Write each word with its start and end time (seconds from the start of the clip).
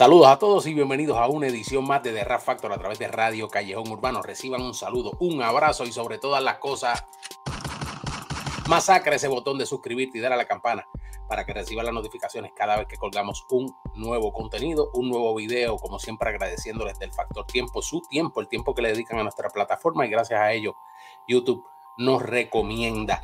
Saludos 0.00 0.28
a 0.28 0.38
todos 0.38 0.66
y 0.66 0.72
bienvenidos 0.72 1.18
a 1.18 1.26
una 1.26 1.46
edición 1.46 1.86
más 1.86 2.02
de 2.02 2.14
The 2.14 2.24
Rap 2.24 2.40
Factor 2.40 2.72
a 2.72 2.78
través 2.78 2.98
de 2.98 3.06
Radio 3.06 3.48
Callejón 3.48 3.90
Urbano. 3.90 4.22
Reciban 4.22 4.62
un 4.62 4.72
saludo, 4.72 5.12
un 5.20 5.42
abrazo 5.42 5.84
y 5.84 5.92
sobre 5.92 6.16
todas 6.16 6.42
las 6.42 6.56
cosas, 6.56 7.04
masacre 8.66 9.16
ese 9.16 9.28
botón 9.28 9.58
de 9.58 9.66
suscribirte 9.66 10.16
y 10.16 10.22
dar 10.22 10.32
a 10.32 10.38
la 10.38 10.46
campana 10.46 10.88
para 11.28 11.44
que 11.44 11.52
reciban 11.52 11.84
las 11.84 11.92
notificaciones 11.92 12.52
cada 12.56 12.78
vez 12.78 12.86
que 12.86 12.96
colgamos 12.96 13.44
un 13.50 13.76
nuevo 13.94 14.32
contenido, 14.32 14.88
un 14.94 15.10
nuevo 15.10 15.34
video, 15.34 15.76
como 15.76 15.98
siempre 15.98 16.30
agradeciéndoles 16.30 16.98
del 16.98 17.12
factor 17.12 17.44
tiempo, 17.44 17.82
su 17.82 18.00
tiempo, 18.00 18.40
el 18.40 18.48
tiempo 18.48 18.74
que 18.74 18.80
le 18.80 18.92
dedican 18.92 19.18
a 19.18 19.22
nuestra 19.22 19.50
plataforma 19.50 20.06
y 20.06 20.08
gracias 20.08 20.40
a 20.40 20.50
ello 20.50 20.76
YouTube 21.28 21.62
nos 21.98 22.22
recomienda. 22.22 23.22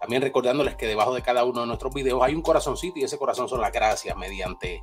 También 0.00 0.22
recordándoles 0.22 0.74
que 0.76 0.86
debajo 0.86 1.14
de 1.14 1.20
cada 1.20 1.44
uno 1.44 1.60
de 1.60 1.66
nuestros 1.66 1.92
videos 1.92 2.22
hay 2.22 2.34
un 2.34 2.40
corazoncito 2.40 2.98
y 2.98 3.04
ese 3.04 3.18
corazón 3.18 3.46
son 3.46 3.60
las 3.60 3.72
gracias 3.72 4.16
mediante 4.16 4.80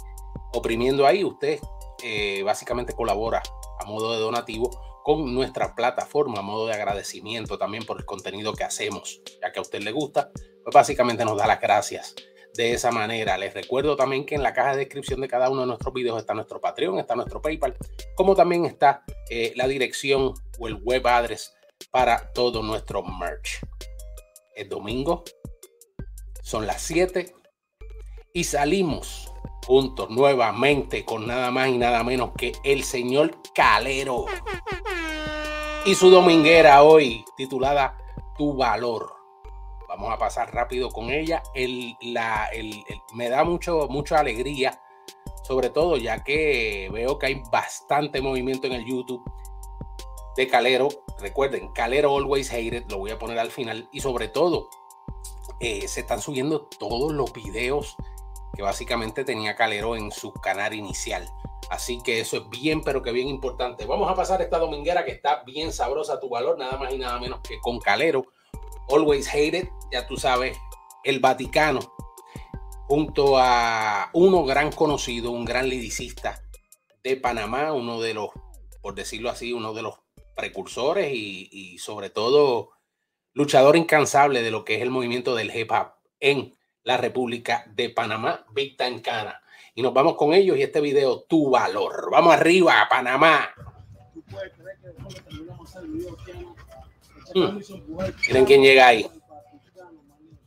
oprimiendo 0.54 1.06
ahí, 1.06 1.24
usted 1.24 1.60
eh, 2.04 2.42
básicamente 2.44 2.94
colabora 2.94 3.42
a 3.80 3.86
modo 3.86 4.14
de 4.14 4.20
donativo 4.20 4.70
con 5.04 5.34
nuestra 5.34 5.76
plataforma, 5.76 6.40
a 6.40 6.44
modo 6.44 6.68
de 6.68 6.74
agradecimiento 6.74 7.58
también 7.58 7.86
por 7.86 7.98
el 7.98 8.06
contenido 8.06 8.54
que 8.54 8.64
hacemos, 8.64 9.22
ya 9.42 9.52
que 9.52 9.60
a 9.60 9.62
usted 9.62 9.82
le 9.82 9.92
gusta, 9.92 10.32
pues 10.64 10.74
básicamente 10.74 11.26
nos 11.26 11.38
da 11.38 11.48
las 11.48 11.60
gracias 11.60 12.16
de 12.54 12.74
esa 12.74 12.92
manera. 12.92 13.38
Les 13.38 13.54
recuerdo 13.54 13.96
también 13.96 14.26
que 14.26 14.36
en 14.36 14.44
la 14.44 14.54
caja 14.54 14.72
de 14.72 14.80
descripción 14.80 15.22
de 15.22 15.28
cada 15.28 15.50
uno 15.50 15.62
de 15.62 15.68
nuestros 15.68 15.94
videos 15.94 16.20
está 16.20 16.34
nuestro 16.34 16.60
Patreon, 16.60 17.00
está 17.00 17.16
nuestro 17.16 17.42
PayPal, 17.42 17.76
como 18.16 18.36
también 18.36 18.66
está 18.66 19.04
eh, 19.30 19.54
la 19.56 19.68
dirección 19.68 20.34
o 20.60 20.68
el 20.68 20.76
web 20.76 21.06
address 21.08 21.54
para 21.90 22.32
todo 22.34 22.62
nuestro 22.62 23.04
merch. 23.04 23.60
Es 24.56 24.70
domingo, 24.70 25.24
son 26.44 26.68
las 26.68 26.82
7 26.82 27.34
y 28.34 28.44
salimos 28.46 29.34
juntos 29.66 30.10
nuevamente 30.10 31.06
con 31.06 31.28
nada 31.28 31.52
más 31.52 31.70
y 31.70 31.78
nada 31.78 32.04
menos 32.04 32.32
que 32.38 32.54
el 32.64 32.84
señor 32.84 33.38
Calero 33.54 34.26
y 35.86 35.96
su 35.96 36.10
dominguera 36.10 36.84
hoy 36.84 37.26
titulada 37.36 37.98
Tu 38.38 38.56
Valor. 38.56 39.16
Vamos 39.88 40.14
a 40.14 40.18
pasar 40.18 40.54
rápido 40.54 40.90
con 40.90 41.10
ella. 41.12 41.44
El, 41.54 41.98
la, 42.02 42.50
me 43.14 43.30
da 43.30 43.44
mucho, 43.44 43.88
mucha 43.90 44.20
alegría, 44.20 44.82
sobre 45.44 45.70
todo 45.70 45.98
ya 45.98 46.24
que 46.24 46.90
veo 46.94 47.20
que 47.20 47.26
hay 47.26 47.44
bastante 47.52 48.22
movimiento 48.22 48.68
en 48.68 48.74
el 48.74 48.86
YouTube 48.86 49.24
de 50.38 50.48
Calero. 50.48 50.88
Recuerden, 51.20 51.70
Calero 51.74 52.16
Always 52.16 52.52
Hated, 52.52 52.90
lo 52.90 53.00
voy 53.00 53.12
a 53.12 53.20
poner 53.20 53.38
al 53.38 53.52
final. 53.52 53.90
Y 53.92 54.00
sobre 54.00 54.30
todo, 54.30 54.70
eh, 55.60 55.88
se 55.88 56.02
están 56.02 56.22
subiendo 56.22 56.62
todos 56.62 57.12
los 57.12 57.34
videos 57.34 57.98
que 58.62 58.66
básicamente 58.66 59.24
tenía 59.24 59.56
Calero 59.56 59.96
en 59.96 60.12
su 60.12 60.32
canal 60.34 60.76
inicial. 60.76 61.28
Así 61.72 62.00
que 62.04 62.20
eso 62.20 62.38
es 62.38 62.50
bien, 62.50 62.84
pero 62.84 63.02
que 63.02 63.12
bien 63.12 63.28
importante. 63.28 63.88
Vamos 63.88 64.08
a 64.08 64.14
pasar 64.14 64.40
esta 64.40 64.60
dominguera 64.60 65.04
que 65.04 65.10
está 65.10 65.42
bien 65.44 65.74
sabrosa 65.74 66.20
tu 66.20 66.30
valor, 66.30 66.60
nada 66.60 66.78
más 66.78 66.94
y 66.94 67.00
nada 67.00 67.20
menos 67.20 67.40
que 67.42 67.60
con 67.60 67.80
Calero. 67.80 68.24
Always 68.88 69.28
Hated, 69.28 69.68
ya 69.92 70.06
tú 70.06 70.16
sabes, 70.16 70.56
el 71.04 71.20
Vaticano, 71.20 71.80
junto 72.88 73.40
a 73.40 74.12
uno 74.14 74.46
gran 74.46 74.72
conocido, 74.72 75.32
un 75.32 75.44
gran 75.44 75.68
liricista 75.68 76.40
de 77.04 77.16
Panamá, 77.16 77.74
uno 77.74 78.00
de 78.00 78.14
los, 78.14 78.30
por 78.84 78.94
decirlo 78.94 79.32
así, 79.32 79.54
uno 79.54 79.74
de 79.74 79.82
los 79.82 79.96
precursores 80.36 81.12
y, 81.12 81.50
y 81.52 81.80
sobre 81.80 82.12
todo 82.12 82.74
luchador 83.34 83.76
incansable 83.76 84.44
de 84.44 84.52
lo 84.52 84.66
que 84.66 84.76
es 84.76 84.84
el 84.84 84.92
movimiento 84.92 85.34
del 85.34 85.56
hip 85.56 85.72
hop 85.72 85.94
en 86.20 86.56
la 86.84 86.98
República 86.98 87.66
de 87.74 87.90
Panamá, 87.90 88.46
Big 88.52 88.78
Time 88.78 89.02
Cana. 89.02 89.42
Y 89.74 89.82
nos 89.82 89.94
vamos 89.94 90.16
con 90.16 90.34
ellos 90.34 90.58
y 90.58 90.64
este 90.64 90.82
video, 90.82 91.22
tu 91.24 91.50
valor. 91.50 92.10
Vamos 92.12 92.34
arriba, 92.34 92.88
Panamá. 92.90 93.54
Hmm. 97.34 97.60
Miren 98.28 98.46
quién 98.46 98.62
llega 98.62 98.88
ahí. 98.88 99.10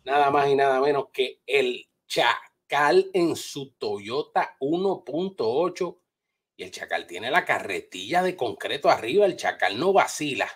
Nada 0.04 0.30
más 0.30 0.48
y 0.48 0.54
nada 0.54 0.80
menos 0.80 1.06
que 1.12 1.40
el 1.46 1.88
Chacal 2.06 3.10
en 3.14 3.36
su 3.36 3.72
Toyota 3.72 4.56
1.8. 4.60 5.98
Y 6.56 6.62
el 6.62 6.70
Chacal 6.70 7.06
tiene 7.06 7.30
la 7.30 7.44
carretilla 7.44 8.22
de 8.22 8.36
concreto 8.36 8.90
arriba. 8.90 9.24
El 9.24 9.36
Chacal 9.36 9.78
no 9.78 9.92
vacila. 9.92 10.48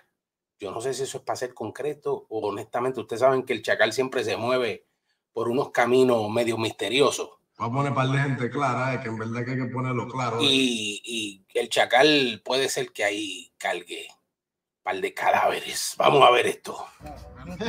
Yo 0.58 0.70
no 0.70 0.80
sé 0.80 0.92
si 0.92 1.04
eso 1.04 1.18
es 1.18 1.24
para 1.24 1.36
ser 1.36 1.54
concreto 1.54 2.26
o 2.28 2.48
honestamente 2.48 3.00
ustedes 3.00 3.20
saben 3.20 3.44
que 3.44 3.52
el 3.52 3.62
Chacal 3.62 3.92
siempre 3.92 4.24
se 4.24 4.36
mueve 4.36 4.87
por 5.32 5.48
unos 5.48 5.70
caminos 5.70 6.28
medio 6.30 6.58
misteriosos. 6.58 7.30
Vamos 7.58 7.72
a 7.72 7.76
poner 7.78 7.94
par 7.94 8.08
de 8.08 8.18
gente 8.18 8.50
clara, 8.50 8.94
eh, 8.94 9.00
que 9.00 9.08
en 9.08 9.18
verdad 9.18 9.44
que 9.44 9.50
hay 9.50 9.56
que 9.56 9.64
ponerlo 9.66 10.08
claro. 10.08 10.38
Eh. 10.40 10.44
Y, 10.44 11.02
y, 11.04 11.44
el 11.58 11.68
chacal 11.68 12.40
puede 12.44 12.68
ser 12.68 12.92
que 12.92 13.02
ahí 13.02 13.50
cargue 13.58 14.06
par 14.82 15.00
de 15.00 15.12
cadáveres. 15.12 15.94
Vamos 15.98 16.22
a 16.22 16.30
ver 16.30 16.46
esto. 16.46 16.86
¿Qué 17.58 17.64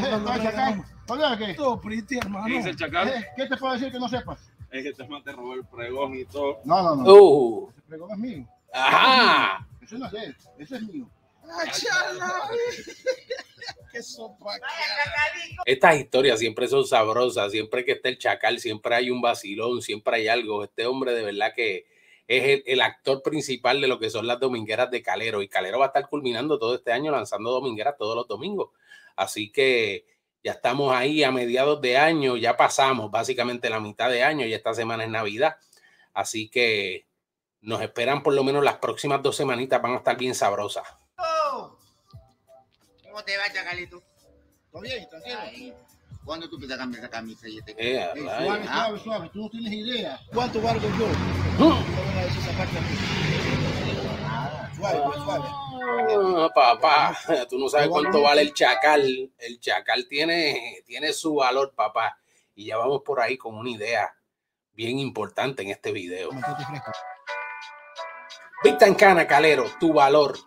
chacal? 2.75 3.09
Eh, 3.09 3.25
¿Qué 3.35 3.47
te 3.47 3.57
puedo 3.57 3.73
decir 3.73 3.91
que 3.91 3.99
no 3.99 4.07
sepas? 4.07 4.51
Es 4.71 4.95
que 4.95 5.07
man 5.07 5.23
te 5.23 5.31
robó 5.31 5.55
el 5.55 5.65
pregón 5.65 6.15
y 6.15 6.25
todo. 6.25 6.59
No, 6.63 6.83
no, 6.83 6.95
no. 6.95 7.11
Uh, 7.11 7.71
El 7.75 7.83
pregón 7.83 8.11
es 8.11 8.17
mío. 8.17 8.47
ajá. 8.71 9.67
Eso 9.81 9.97
no 9.97 10.05
es 10.05 10.13
él. 10.13 10.35
Ese 10.59 10.75
es 10.75 10.83
mío. 10.83 11.09
Qué 13.91 14.03
sopa. 14.03 14.59
Estas 15.65 15.99
historias 15.99 16.39
siempre 16.39 16.67
son 16.67 16.85
sabrosas. 16.85 17.51
Siempre 17.51 17.83
que 17.83 17.93
está 17.93 18.09
el 18.09 18.17
chacal, 18.17 18.59
siempre 18.59 18.95
hay 18.95 19.09
un 19.09 19.21
vacilón, 19.21 19.81
siempre 19.81 20.17
hay 20.17 20.27
algo. 20.27 20.63
Este 20.63 20.85
hombre 20.85 21.13
de 21.13 21.23
verdad 21.23 21.53
que 21.55 21.87
es 22.27 22.43
el, 22.43 22.63
el 22.67 22.81
actor 22.81 23.23
principal 23.23 23.81
de 23.81 23.87
lo 23.87 23.99
que 23.99 24.09
son 24.09 24.27
las 24.27 24.39
domingueras 24.39 24.91
de 24.91 25.01
Calero. 25.01 25.41
Y 25.41 25.47
Calero 25.47 25.79
va 25.79 25.85
a 25.85 25.87
estar 25.87 26.07
culminando 26.07 26.59
todo 26.59 26.75
este 26.75 26.91
año 26.91 27.11
lanzando 27.11 27.51
domingueras 27.51 27.97
todos 27.97 28.15
los 28.15 28.27
domingos. 28.27 28.69
Así 29.15 29.51
que 29.51 30.05
ya 30.43 30.53
estamos 30.53 30.93
ahí 30.93 31.23
a 31.23 31.31
mediados 31.31 31.81
de 31.81 31.97
año, 31.97 32.37
ya 32.37 32.55
pasamos 32.55 33.11
básicamente 33.11 33.69
la 33.69 33.79
mitad 33.79 34.09
de 34.09 34.23
año 34.23 34.45
y 34.45 34.53
esta 34.53 34.73
semana 34.73 35.03
es 35.03 35.09
Navidad. 35.09 35.57
Así 36.13 36.49
que 36.49 37.07
nos 37.61 37.81
esperan 37.81 38.23
por 38.23 38.33
lo 38.33 38.43
menos 38.43 38.63
las 38.63 38.77
próximas 38.77 39.21
dos 39.21 39.35
semanitas, 39.35 39.81
van 39.81 39.93
a 39.93 39.97
estar 39.97 40.17
bien 40.17 40.35
sabrosas. 40.35 40.87
¿Cómo 43.19 43.25
te 43.25 43.37
va, 43.37 43.51
Chacalito? 43.51 44.01
¿Todo 44.71 44.81
bien? 44.81 45.05
Tranquilo. 45.09 45.39
Ahí. 45.41 45.73
¿Cuándo 46.23 46.49
tú 46.49 46.57
te 46.57 46.67
cambias 46.69 47.03
esa 47.03 47.11
camisa 47.11 47.49
y 47.49 47.57
este 47.57 47.71
Eh, 47.77 47.99
Ey, 48.15 48.27
ay. 48.29 48.45
suave, 48.45 48.63
suave, 48.65 48.99
suave. 48.99 49.29
Tú 49.33 49.39
no 49.41 49.49
tienes 49.49 49.73
idea. 49.73 50.17
¿Cuánto 50.33 50.61
valgo 50.61 50.87
yo? 50.87 51.07
¿Cómo 51.57 51.75
a? 51.75 51.83
Suave, 54.73 55.01
pues, 55.03 55.17
suave. 55.17 55.45
Ah, 55.49 56.49
papá, 56.55 57.17
tú 57.49 57.59
no 57.59 57.67
sabes 57.67 57.89
cuánto 57.89 58.21
vale 58.21 58.41
el 58.41 58.53
chacal. 58.53 59.33
El 59.37 59.59
chacal 59.59 60.07
tiene, 60.07 60.81
tiene 60.85 61.11
su 61.11 61.35
valor, 61.35 61.73
papá. 61.75 62.17
Y 62.55 62.67
ya 62.67 62.77
vamos 62.77 63.01
por 63.03 63.19
ahí 63.19 63.37
con 63.37 63.55
una 63.55 63.69
idea 63.69 64.15
bien 64.71 64.97
importante 64.97 65.61
en 65.63 65.71
este 65.71 65.91
video. 65.91 66.29
Fresco. 66.31 66.91
Víctor 68.63 68.95
Cana, 68.95 69.27
Calero, 69.27 69.65
tu 69.77 69.91
valor. 69.91 70.37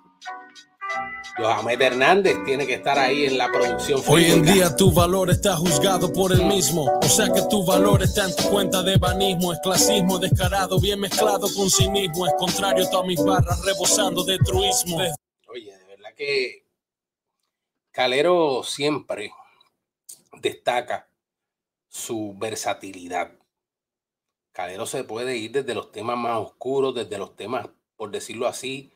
Johamed 1.36 1.80
Hernández 1.80 2.36
tiene 2.44 2.66
que 2.66 2.74
estar 2.74 2.98
ahí 2.98 3.24
en 3.24 3.38
la 3.38 3.50
producción. 3.50 4.02
Hoy 4.06 4.26
en 4.26 4.42
día 4.42 4.76
tu 4.76 4.92
valor 4.92 5.30
está 5.30 5.56
juzgado 5.56 6.12
por 6.12 6.32
el 6.32 6.44
mismo, 6.44 6.84
o 6.84 7.08
sea 7.08 7.32
que 7.32 7.40
tu 7.48 7.64
valor 7.64 8.02
está 8.02 8.26
en 8.26 8.36
tu 8.36 8.50
cuenta 8.50 8.82
de 8.82 8.96
banismo, 8.98 9.52
es 9.52 9.58
clasismo 9.60 10.18
descarado, 10.18 10.78
bien 10.78 11.00
mezclado 11.00 11.48
con 11.54 11.70
cinismo, 11.70 12.26
es 12.26 12.34
contrario 12.38 12.86
a 12.86 12.90
todas 12.90 13.06
mis 13.06 13.24
barras, 13.24 13.64
rebosando 13.64 14.24
de 14.24 14.38
truismo. 14.38 14.98
Oye, 15.48 15.76
de 15.76 15.84
verdad 15.86 16.14
que 16.14 16.66
Calero 17.90 18.62
siempre 18.62 19.32
destaca 20.38 21.08
su 21.88 22.34
versatilidad. 22.36 23.32
Calero 24.52 24.84
se 24.84 25.04
puede 25.04 25.38
ir 25.38 25.52
desde 25.52 25.74
los 25.74 25.92
temas 25.92 26.18
más 26.18 26.38
oscuros, 26.38 26.94
desde 26.94 27.16
los 27.16 27.36
temas, 27.36 27.68
por 27.96 28.10
decirlo 28.10 28.46
así, 28.46 28.92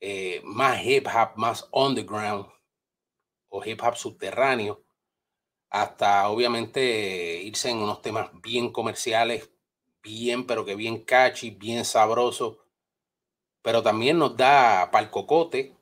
eh, 0.00 0.40
más 0.44 0.84
hip 0.84 1.06
hop, 1.06 1.36
más 1.36 1.68
underground 1.72 2.46
o 3.48 3.64
hip 3.64 3.80
hop 3.82 3.96
subterráneo, 3.96 4.84
hasta 5.70 6.28
obviamente 6.28 7.42
irse 7.42 7.70
en 7.70 7.78
unos 7.78 8.02
temas 8.02 8.30
bien 8.42 8.70
comerciales, 8.70 9.50
bien, 10.02 10.46
pero 10.46 10.64
que 10.64 10.74
bien 10.74 11.04
catchy, 11.04 11.50
bien 11.50 11.84
sabroso, 11.84 12.58
pero 13.62 13.82
también 13.82 14.18
nos 14.18 14.36
da 14.36 14.90
para 14.90 15.04
el 15.04 15.10
cocote, 15.10 15.76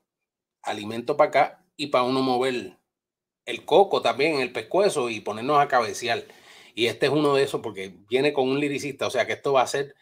alimento 0.63 1.17
para 1.17 1.29
acá 1.29 1.67
y 1.77 1.89
para 1.89 2.05
uno 2.05 2.23
mover 2.23 2.79
el 3.45 3.65
coco 3.65 4.01
también, 4.01 4.41
el 4.41 4.53
pescuezo 4.53 5.11
y 5.11 5.21
ponernos 5.21 5.61
a 5.61 5.69
cabecear. 5.69 6.25
Y 6.75 6.87
este 6.87 7.07
es 7.07 7.13
uno 7.13 7.35
de 7.35 7.43
esos 7.43 7.61
porque 7.61 7.95
viene 8.09 8.33
con 8.33 8.49
un 8.49 8.59
liricista, 8.59 9.07
o 9.07 9.11
sea 9.11 9.27
que 9.27 9.35
esto 9.35 9.53
va 9.53 9.63
a 9.63 9.67
ser, 9.67 9.95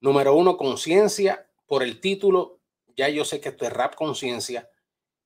número 0.00 0.34
uno, 0.34 0.56
conciencia 0.56 1.48
por 1.66 1.82
el 1.82 2.00
título, 2.00 2.60
ya 2.96 3.08
yo 3.08 3.24
sé 3.24 3.40
que 3.40 3.50
esto 3.50 3.64
es 3.64 3.72
rap 3.72 3.94
conciencia. 3.94 4.68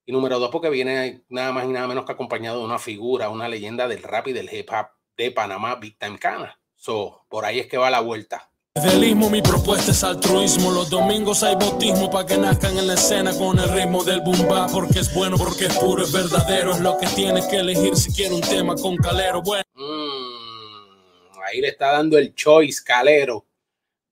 Y 0.05 0.13
número 0.13 0.39
dos, 0.39 0.51
porque 0.51 0.71
viene 0.71 1.25
nada 1.29 1.53
más 1.53 1.65
y 1.67 1.69
nada 1.69 1.87
menos 1.87 2.07
que 2.07 2.13
acompañado 2.13 2.61
de 2.61 2.65
una 2.65 2.79
figura, 2.79 3.29
una 3.29 3.49
leyenda 3.49 3.87
del 3.89 4.03
rap 4.03 4.29
y 4.29 4.33
del 4.33 4.53
hip 4.53 4.71
hop 4.71 4.87
de 5.17 5.31
Panamá, 5.31 5.75
Big 5.75 5.99
Time 5.99 6.19
Cana. 6.19 6.59
So, 6.77 7.27
por 7.29 7.45
ahí 7.45 7.59
es 7.59 7.67
que 7.67 7.77
va 7.77 7.91
la 7.91 8.01
vuelta. 8.01 8.51
Delismo, 8.75 9.29
mi 9.29 9.43
propuesta 9.43 9.91
es 9.91 10.05
altruismo. 10.05 10.71
Los 10.71 10.89
domingos 10.89 11.43
hay 11.43 11.57
bautismo 11.57 12.09
para 12.11 12.27
que 12.27 12.39
nazcan 12.39 12.79
en 12.79 12.87
la 12.87 12.95
escena 12.95 13.37
con 13.37 13.59
el 13.59 13.69
ritmo 13.71 14.05
del 14.05 14.21
boom 14.21 14.47
bap. 14.49 14.71
Porque 14.71 15.01
es 15.01 15.13
bueno, 15.13 15.37
porque 15.37 15.67
es 15.67 15.77
puro, 15.79 16.05
es 16.05 16.13
verdadero. 16.13 16.73
Es 16.73 16.81
lo 16.81 16.97
que 16.97 17.09
tienes 17.09 17.47
que 17.47 17.57
elegir 17.57 17.97
si 17.97 18.13
quieres 18.13 18.33
un 18.35 18.41
tema 18.41 18.77
con 18.77 18.97
calero. 18.97 19.43
Bueno. 19.43 19.65
Mm, 19.75 21.41
ahí 21.45 21.61
le 21.61 21.69
está 21.69 21.93
dando 21.93 22.17
el 22.17 22.35
choice, 22.35 22.83
Calero. 22.85 23.48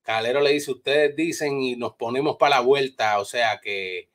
Calero 0.06 0.40
le 0.40 0.52
dice, 0.52 0.70
ustedes 0.70 1.14
dicen 1.16 1.60
y 1.60 1.74
nos 1.76 1.94
ponemos 1.94 2.36
para 2.36 2.56
la 2.56 2.60
vuelta. 2.62 3.18
O 3.18 3.24
sea 3.24 3.60
que 3.60 4.08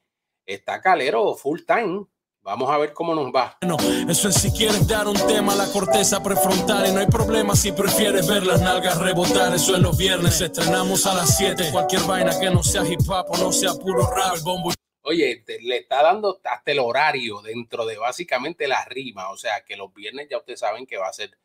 está 0.46 0.82
Calero 0.82 1.36
full 1.36 1.60
time. 1.68 2.06
Vamos 2.44 2.72
a 2.72 2.78
ver 2.80 2.92
cómo 2.94 3.14
nos 3.14 3.28
va. 3.28 3.56
Bueno, 3.62 3.78
eso 4.10 4.30
es 4.30 4.36
si 4.36 4.52
quieres 4.52 4.88
dar 4.88 5.08
un 5.08 5.14
tema 5.28 5.54
a 5.54 5.58
la 5.58 5.72
corteza 5.72 6.24
prefrontal 6.24 6.88
y 6.88 6.92
no 6.92 7.00
hay 7.02 7.06
problema 7.06 7.56
si 7.56 7.72
prefieres 7.72 8.26
ver 8.28 8.44
las 8.48 8.62
nalgas 8.62 8.98
rebotar. 8.98 9.54
Eso 9.54 9.76
es 9.76 9.82
los 9.82 9.96
viernes, 9.96 10.42
estrenamos 10.42 11.06
a 11.06 11.14
las 11.14 11.38
7. 11.38 11.70
Cualquier 11.72 12.02
vaina 12.04 12.32
que 12.40 12.50
no 12.50 12.64
sea 12.64 12.84
hip 12.84 13.02
hop 13.08 13.28
o 13.30 13.38
no 13.38 13.52
sea 13.52 13.74
puro 13.76 14.08
rap, 14.10 14.38
el 14.38 14.42
bombo. 14.42 14.72
Oye, 15.04 15.44
te- 15.46 15.62
le 15.62 15.78
está 15.78 16.02
dando 16.02 16.40
hasta 16.44 16.72
el 16.72 16.80
horario 16.80 17.42
dentro 17.44 17.86
de 17.86 17.98
básicamente 18.00 18.68
la 18.68 18.86
rima. 18.86 19.30
O 19.30 19.38
sea 19.38 19.64
que 19.64 19.76
los 19.76 19.94
viernes 19.94 20.28
ya 20.32 20.38
ustedes 20.40 20.62
saben 20.62 20.88
que 20.88 20.98
va 20.98 21.10
a 21.10 21.14
ser 21.14 21.38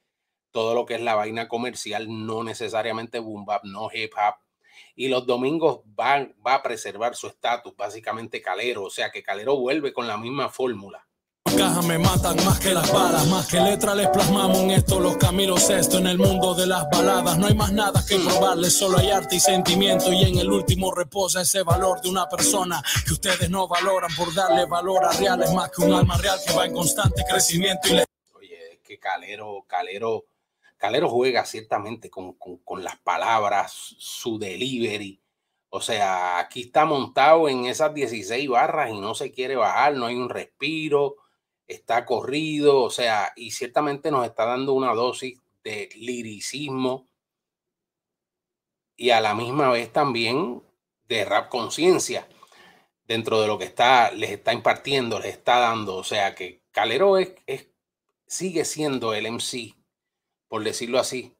todo 0.56 0.74
lo 0.74 0.86
que 0.86 0.94
es 0.94 1.02
la 1.02 1.14
vaina 1.14 1.48
comercial, 1.48 2.06
no 2.08 2.42
necesariamente 2.42 3.18
boom 3.18 3.44
bap, 3.44 3.64
no 3.64 3.90
hip 3.92 4.12
hop. 4.16 4.36
Y 4.94 5.08
los 5.08 5.26
domingos 5.26 5.80
va, 5.80 6.26
va 6.44 6.54
a 6.54 6.62
preservar 6.62 7.14
su 7.14 7.26
estatus, 7.26 7.76
básicamente 7.76 8.40
Calero. 8.40 8.84
O 8.84 8.88
sea 8.88 9.10
que 9.10 9.22
Calero 9.22 9.58
vuelve 9.58 9.92
con 9.92 10.06
la 10.06 10.16
misma 10.16 10.48
fórmula. 10.48 11.06
Caja 11.44 11.82
me 11.82 11.98
matan 11.98 12.42
más 12.46 12.58
que 12.58 12.72
las 12.72 12.90
balas, 12.90 13.26
más 13.26 13.46
que 13.48 13.60
letras 13.60 13.96
les 13.96 14.08
plasmamos 14.08 14.56
en 14.60 14.70
esto, 14.70 14.98
los 14.98 15.18
caminos 15.18 15.68
esto 15.68 15.98
en 15.98 16.06
el 16.06 16.16
mundo 16.16 16.54
de 16.54 16.66
las 16.66 16.88
baladas. 16.88 17.36
No 17.36 17.48
hay 17.48 17.54
más 17.54 17.72
nada 17.72 18.02
que 18.08 18.18
probarles, 18.18 18.78
solo 18.78 18.96
hay 18.96 19.10
arte 19.10 19.36
y 19.36 19.40
sentimiento 19.40 20.10
y 20.10 20.22
en 20.22 20.38
el 20.38 20.50
último 20.50 20.90
reposa 20.94 21.42
ese 21.42 21.64
valor 21.64 22.00
de 22.00 22.08
una 22.08 22.26
persona 22.30 22.82
que 23.06 23.12
ustedes 23.12 23.50
no 23.50 23.68
valoran 23.68 24.10
por 24.16 24.32
darle 24.32 24.64
valor 24.64 25.04
a 25.04 25.12
reales 25.12 25.52
más 25.52 25.70
que 25.70 25.82
un 25.82 25.92
alma 25.92 26.16
real 26.16 26.38
que 26.46 26.54
va 26.54 26.64
en 26.64 26.72
constante 26.72 27.22
crecimiento 27.28 27.88
y 27.88 27.96
le 27.96 28.04
Oye, 28.32 28.72
es 28.72 28.80
que 28.80 28.98
Calero, 28.98 29.62
Calero, 29.68 30.24
Calero 30.78 31.08
juega 31.08 31.44
ciertamente 31.46 32.10
con, 32.10 32.34
con- 32.34 32.58
con 32.58 32.84
las 32.84 32.98
palabras, 32.98 33.72
su 33.98 34.38
delivery. 34.38 35.20
O 35.70 35.80
sea, 35.80 36.38
aquí 36.38 36.62
está 36.62 36.84
montado 36.84 37.48
en 37.48 37.66
esas 37.66 37.92
16 37.94 38.48
barras 38.48 38.90
y 38.92 39.00
no 39.00 39.14
se 39.14 39.32
quiere 39.32 39.56
bajar, 39.56 39.94
no 39.94 40.06
hay 40.06 40.14
un 40.16 40.28
respiro, 40.30 41.16
está 41.66 42.04
corrido, 42.06 42.82
o 42.82 42.90
sea, 42.90 43.32
y 43.36 43.50
ciertamente 43.50 44.10
nos 44.10 44.24
está 44.26 44.44
dando 44.46 44.72
una 44.74 44.94
dosis 44.94 45.40
de 45.64 45.88
liricismo 45.96 47.08
y 48.96 49.10
a 49.10 49.20
la 49.20 49.34
misma 49.34 49.70
vez 49.70 49.92
también 49.92 50.62
de 51.08 51.24
rap 51.24 51.48
conciencia 51.48 52.28
dentro 53.06 53.40
de 53.40 53.46
lo 53.46 53.58
que 53.58 53.64
está, 53.66 54.10
les 54.12 54.30
está 54.30 54.52
impartiendo, 54.52 55.18
les 55.20 55.32
está 55.34 55.58
dando. 55.58 55.96
O 55.96 56.04
sea 56.04 56.34
que 56.34 56.62
Calero 56.72 57.18
es, 57.18 57.34
sigue 58.26 58.64
siendo 58.64 59.14
el 59.14 59.26
MC, 59.26 59.75
por 60.56 60.64
decirlo 60.64 60.98
así, 60.98 61.36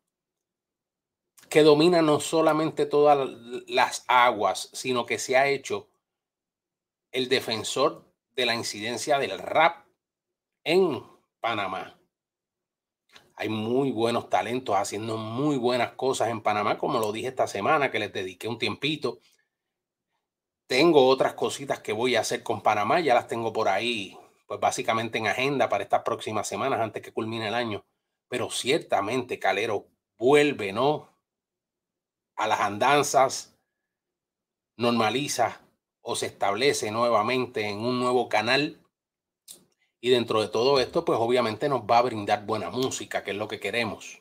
que 1.48 1.62
domina 1.62 2.02
no 2.02 2.20
solamente 2.20 2.84
todas 2.84 3.26
las 3.66 4.04
aguas, 4.08 4.68
sino 4.74 5.06
que 5.06 5.18
se 5.18 5.38
ha 5.38 5.48
hecho 5.48 5.88
el 7.12 7.30
defensor 7.30 8.04
de 8.32 8.44
la 8.44 8.54
incidencia 8.54 9.18
del 9.18 9.38
rap 9.38 9.86
en 10.64 11.02
Panamá. 11.40 11.98
Hay 13.36 13.48
muy 13.48 13.90
buenos 13.90 14.28
talentos 14.28 14.76
haciendo 14.76 15.16
muy 15.16 15.56
buenas 15.56 15.92
cosas 15.92 16.28
en 16.28 16.42
Panamá, 16.42 16.76
como 16.76 16.98
lo 16.98 17.10
dije 17.10 17.28
esta 17.28 17.46
semana, 17.46 17.90
que 17.90 18.00
les 18.00 18.12
dediqué 18.12 18.48
un 18.48 18.58
tiempito. 18.58 19.20
Tengo 20.66 21.08
otras 21.08 21.32
cositas 21.32 21.80
que 21.80 21.94
voy 21.94 22.16
a 22.16 22.20
hacer 22.20 22.42
con 22.42 22.62
Panamá, 22.62 23.00
ya 23.00 23.14
las 23.14 23.28
tengo 23.28 23.50
por 23.50 23.70
ahí, 23.70 24.14
pues 24.46 24.60
básicamente 24.60 25.16
en 25.16 25.26
agenda 25.26 25.70
para 25.70 25.84
estas 25.84 26.02
próximas 26.02 26.46
semanas 26.46 26.80
antes 26.80 27.02
que 27.02 27.14
culmine 27.14 27.48
el 27.48 27.54
año. 27.54 27.82
Pero 28.28 28.50
ciertamente 28.50 29.38
Calero 29.38 29.86
vuelve, 30.18 30.72
¿no? 30.72 31.08
A 32.36 32.46
las 32.46 32.60
andanzas, 32.60 33.56
normaliza 34.76 35.60
o 36.02 36.16
se 36.16 36.26
establece 36.26 36.90
nuevamente 36.90 37.68
en 37.68 37.78
un 37.78 37.98
nuevo 37.98 38.28
canal. 38.28 38.80
Y 40.00 40.10
dentro 40.10 40.40
de 40.40 40.48
todo 40.48 40.78
esto, 40.78 41.04
pues 41.04 41.18
obviamente 41.20 41.68
nos 41.68 41.82
va 41.82 41.98
a 41.98 42.02
brindar 42.02 42.46
buena 42.46 42.70
música, 42.70 43.24
que 43.24 43.32
es 43.32 43.36
lo 43.36 43.48
que 43.48 43.58
queremos. 43.58 44.20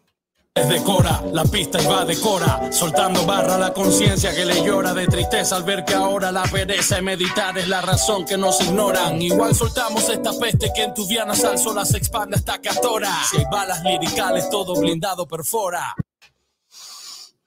Decora 0.64 1.22
la 1.34 1.44
pista 1.44 1.82
y 1.82 1.86
va 1.86 2.06
decora, 2.06 2.72
soltando 2.72 3.26
barra 3.26 3.58
la 3.58 3.74
conciencia 3.74 4.34
que 4.34 4.46
le 4.46 4.64
llora 4.64 4.94
de 4.94 5.06
tristeza 5.06 5.58
al 5.58 5.64
ver 5.64 5.84
que 5.84 5.94
ahora 5.94 6.32
la 6.32 6.44
pereza 6.44 6.98
y 6.98 7.02
meditar 7.02 7.58
es 7.58 7.68
la 7.68 7.82
razón 7.82 8.26
que 8.26 8.38
nos 8.38 8.62
ignoran. 8.62 9.22
Igual 9.22 9.54
soltamos 9.54 10.08
esta 10.08 10.32
peste 10.40 10.72
que 10.74 10.84
en 10.84 10.94
tu 10.94 11.06
Viana 11.08 11.36
sal 11.36 11.60
sola 11.60 11.84
se 11.84 11.98
expande 11.98 12.38
hasta 12.38 12.60
que. 12.60 12.70
Si 12.70 13.38
hay 13.38 13.46
balas 13.52 13.84
liricales, 13.84 14.50
todo 14.50 14.80
blindado 14.80 15.28
perfora. 15.28 15.94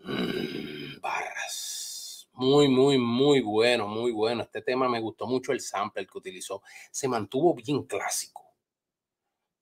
Mm, 0.04 1.00
Barras. 1.00 2.28
Muy, 2.34 2.68
muy, 2.68 2.98
muy 2.98 3.40
bueno, 3.40 3.88
muy 3.88 4.12
bueno. 4.12 4.42
Este 4.42 4.60
tema 4.60 4.88
me 4.88 5.00
gustó 5.00 5.26
mucho 5.26 5.52
el 5.52 5.60
sample 5.60 6.06
que 6.06 6.18
utilizó. 6.18 6.62
Se 6.90 7.08
mantuvo 7.08 7.54
bien 7.54 7.84
clásico. 7.84 8.47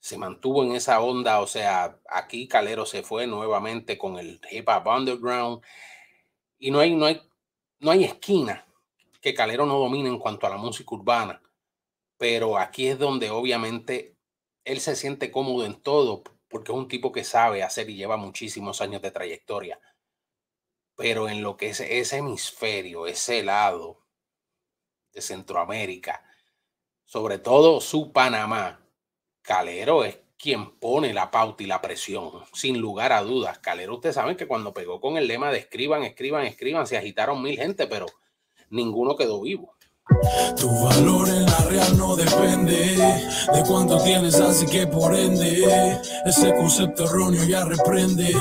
Se 0.07 0.19
mantuvo 0.19 0.63
en 0.63 0.73
esa 0.73 1.01
onda. 1.01 1.41
O 1.41 1.47
sea, 1.47 1.99
aquí 2.09 2.49
Calero 2.49 2.87
se 2.87 3.03
fue 3.03 3.27
nuevamente 3.27 3.99
con 3.99 4.19
el 4.19 4.41
hip 4.51 4.69
hop 4.69 4.87
underground. 4.87 5.63
Y 6.59 6.71
no 6.71 6.81
hay, 6.81 6.95
no 6.95 7.07
hay, 7.07 7.21
no 7.81 7.91
hay 7.91 8.05
esquina 8.05 8.67
que 9.21 9.35
Calero 9.35 9.67
no 9.67 9.79
domine 9.79 10.09
en 10.09 10.19
cuanto 10.19 10.47
a 10.47 10.51
la 10.51 10.57
música 10.57 10.95
urbana. 10.95 11.43
Pero 12.19 12.59
aquí 12.59 12.89
es 12.89 12.99
donde 12.99 13.31
obviamente 13.31 14.17
él 14.65 14.81
se 14.81 14.97
siente 14.97 15.31
cómodo 15.31 15.65
en 15.67 15.81
todo, 15.83 16.23
porque 16.49 16.73
es 16.73 16.79
un 16.79 16.89
tipo 16.89 17.13
que 17.13 17.25
sabe 17.25 17.63
hacer 17.63 17.91
y 17.91 17.97
lleva 17.97 18.17
muchísimos 18.17 18.81
años 18.81 19.03
de 19.03 19.11
trayectoria 19.11 19.81
pero 20.97 21.29
en 21.29 21.43
lo 21.43 21.57
que 21.57 21.69
es 21.69 21.81
ese 21.81 22.17
hemisferio, 22.17 23.07
ese 23.07 23.43
lado 23.43 24.07
de 25.13 25.21
Centroamérica, 25.21 26.25
sobre 27.05 27.39
todo 27.39 27.81
su 27.81 28.13
Panamá, 28.13 28.86
Calero 29.47 30.03
es 30.03 30.19
quien 30.37 30.73
pone 30.73 31.15
la 31.15 31.31
pauta 31.31 31.63
y 31.63 31.67
la 31.67 31.81
presión, 31.81 32.33
sin 32.53 32.81
lugar 32.81 33.13
a 33.13 33.23
dudas. 33.23 33.61
Calero, 33.61 33.95
ustedes 33.95 34.17
saben 34.17 34.37
que 34.37 34.49
cuando 34.49 34.75
pegó 34.75 35.01
con 35.01 35.17
el 35.17 35.29
lema 35.29 35.53
de 35.53 35.59
escriban, 35.59 36.03
escriban, 36.03 36.45
escriban, 36.45 36.85
se 36.89 36.97
agitaron 36.97 37.41
mil 37.41 37.57
gente, 37.57 37.87
pero 37.87 38.07
ninguno 38.71 39.15
quedó 39.15 39.41
vivo. 39.41 39.77
Tu 40.59 40.69
valor 40.69 41.29
en 41.29 41.45
la 41.45 41.59
real 41.69 41.99
no 41.99 42.17
depende 42.17 42.97
de 43.53 43.63
cuánto 43.67 44.03
tienes, 44.03 44.35
así 44.37 44.67
que 44.67 44.87
por 44.87 45.15
ende 45.15 46.01
ese 46.25 46.55
concepto 46.55 47.05
erróneo 47.05 47.45
ya 47.45 47.65
reprende. 47.65 48.33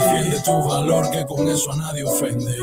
Tu 0.44 0.64
valor 0.64 1.10
que 1.12 1.26
con 1.26 1.48
eso 1.48 1.72
a 1.72 1.76
nadie 1.76 2.04
ofendes. 2.04 2.58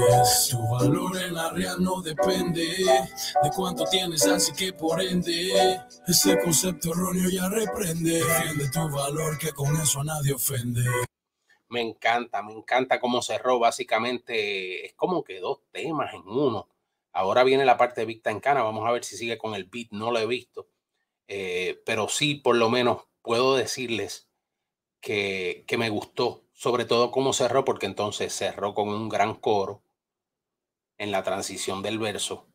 Tu 0.51 0.59
valor 0.69 1.17
en 1.19 1.35
la 1.35 1.51
real 1.51 1.77
no 1.83 2.01
depende 2.01 2.63
de 2.63 3.51
cuánto 3.55 3.85
tienes, 3.85 4.27
así 4.27 4.53
que 4.53 4.73
por 4.73 5.01
ende 5.01 5.81
ese 6.07 6.39
concepto 6.41 6.93
erróneo 6.93 7.29
ya 7.29 7.49
reprende. 7.49 8.23
Tu 8.73 8.89
valor 8.89 9.39
que 9.39 9.53
con 9.53 9.77
eso 9.77 10.01
a 10.01 10.05
nadie 10.05 10.33
ofende. 10.33 10.83
Me 11.69 11.81
encanta, 11.81 12.43
me 12.43 12.53
encanta 12.53 12.99
cómo 13.01 13.23
cerró. 13.23 13.59
Básicamente 13.59 14.87
es 14.87 14.95
como 14.95 15.23
que 15.23 15.41
dos 15.41 15.61
temas 15.71 16.13
en 16.15 16.23
uno. 16.27 16.69
Ahora 17.13 17.45
viene 17.45 17.65
la 17.65 17.77
parte 17.77 18.03
de 18.03 18.07
Victa 18.07 18.31
en 18.31 18.41
Cana. 18.41 18.63
Vamos 18.63 18.87
a 18.89 18.93
ver 18.93 19.05
si 19.05 19.17
sigue 19.17 19.39
con 19.39 19.55
el 19.55 19.65
beat. 19.65 19.89
No 19.93 20.11
lo 20.11 20.19
he 20.19 20.27
visto. 20.27 20.69
Eh, 21.29 21.83
pero 21.87 22.09
sí, 22.09 22.37
por 22.37 22.57
lo 22.57 22.71
menos 22.71 23.05
puedo 23.23 23.57
decirles 23.57 24.31
que, 25.01 25.65
que 25.69 25.79
me 25.79 25.91
gustó. 25.91 26.47
Sobre 26.53 26.85
todo 26.87 27.11
cómo 27.13 27.33
cerró, 27.33 27.65
porque 27.65 27.87
entonces 27.87 28.35
cerró 28.35 28.75
con 28.75 28.89
un 28.91 29.09
gran 29.09 29.35
coro 29.35 29.85
en 30.97 31.11
la 31.11 31.23
transición 31.23 31.83
del 31.83 31.99
verso. 31.99 32.47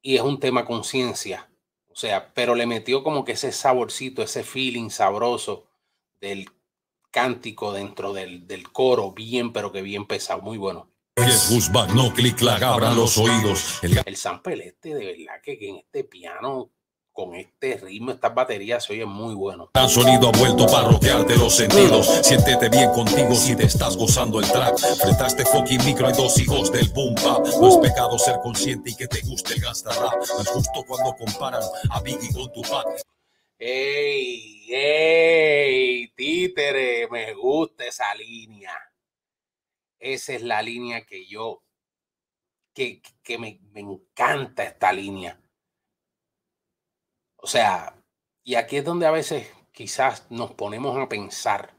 Y 0.00 0.14
es 0.16 0.22
un 0.22 0.38
tema 0.38 0.64
conciencia. 0.64 1.50
O 1.88 1.96
sea, 1.96 2.32
pero 2.34 2.54
le 2.54 2.66
metió 2.66 3.02
como 3.02 3.24
que 3.24 3.32
ese 3.32 3.52
saborcito, 3.52 4.22
ese 4.22 4.44
feeling 4.44 4.90
sabroso 4.90 5.66
del 6.20 6.48
cántico 7.10 7.72
dentro 7.72 8.12
del, 8.12 8.46
del 8.46 8.72
coro, 8.72 9.12
bien, 9.12 9.52
pero 9.52 9.72
que 9.72 9.82
bien 9.82 10.06
pesado, 10.06 10.42
muy 10.42 10.58
bueno. 10.58 10.91
Jesús 11.16 11.70
no 11.94 12.12
clic 12.14 12.36
clac, 12.36 12.62
abran 12.62 12.96
los 12.96 13.18
oídos. 13.18 13.80
El 13.82 14.00
El 14.04 14.16
sample 14.16 14.66
este, 14.66 14.94
de 14.94 15.04
verdad 15.04 15.40
que, 15.42 15.58
que 15.58 15.68
en 15.68 15.76
este 15.76 16.04
piano, 16.04 16.70
con 17.12 17.34
este 17.34 17.76
ritmo, 17.76 18.12
estas 18.12 18.34
baterías 18.34 18.84
se 18.84 18.94
oyen 18.94 19.10
muy 19.10 19.34
bueno. 19.34 19.70
gran 19.74 19.90
sonido 19.90 20.28
ha 20.28 20.38
vuelto 20.38 20.64
para 20.66 20.88
roquearte 20.88 21.36
los 21.36 21.54
sentidos. 21.54 22.06
Siéntete 22.22 22.70
bien 22.70 22.90
contigo 22.92 23.34
si 23.34 23.54
te 23.54 23.64
estás 23.64 23.94
gozando 23.98 24.40
el 24.40 24.50
track. 24.50 24.78
Este 25.26 25.44
fucking 25.44 25.84
micro 25.84 26.06
hay 26.06 26.14
dos 26.14 26.38
hijos 26.38 26.72
del 26.72 26.88
boom 26.88 27.14
bap. 27.16 27.46
No 27.60 27.68
es 27.68 27.76
pecado 27.90 28.18
ser 28.18 28.36
consciente 28.42 28.90
y 28.90 28.96
que 28.96 29.06
te 29.06 29.20
guste 29.20 29.52
el 29.52 29.60
gangsta 29.60 29.90
rap. 29.90 30.14
No 30.14 30.40
es 30.40 30.48
justo 30.48 30.82
cuando 30.86 31.14
comparan 31.14 31.62
a 31.90 32.00
Biggie 32.00 32.32
con 32.32 32.50
Tupac. 32.52 32.86
¡Ey! 33.58 34.64
¡Ey! 34.70 36.08
Títere, 36.16 37.06
me 37.10 37.34
gusta 37.34 37.84
esa 37.84 38.14
línea. 38.14 38.72
Esa 40.02 40.32
es 40.34 40.42
la 40.42 40.60
línea 40.62 41.06
que 41.06 41.26
yo, 41.26 41.62
que, 42.74 43.00
que 43.22 43.38
me, 43.38 43.60
me 43.70 43.80
encanta 43.80 44.64
esta 44.64 44.92
línea. 44.92 45.40
O 47.36 47.46
sea, 47.46 48.02
y 48.42 48.56
aquí 48.56 48.78
es 48.78 48.84
donde 48.84 49.06
a 49.06 49.12
veces 49.12 49.48
quizás 49.70 50.28
nos 50.28 50.52
ponemos 50.54 50.98
a 50.98 51.08
pensar 51.08 51.76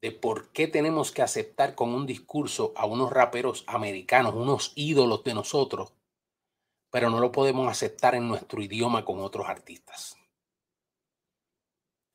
de 0.00 0.12
por 0.12 0.52
qué 0.52 0.68
tenemos 0.68 1.10
que 1.10 1.22
aceptar 1.22 1.74
con 1.74 1.92
un 1.92 2.06
discurso 2.06 2.72
a 2.76 2.86
unos 2.86 3.12
raperos 3.12 3.64
americanos, 3.66 4.34
unos 4.34 4.72
ídolos 4.76 5.24
de 5.24 5.34
nosotros, 5.34 5.92
pero 6.90 7.10
no 7.10 7.18
lo 7.18 7.32
podemos 7.32 7.68
aceptar 7.68 8.14
en 8.14 8.28
nuestro 8.28 8.62
idioma 8.62 9.04
con 9.04 9.20
otros 9.20 9.48
artistas. 9.48 10.16